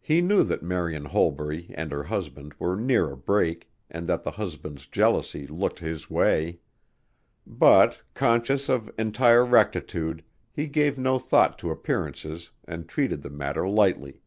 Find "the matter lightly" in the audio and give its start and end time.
13.22-14.22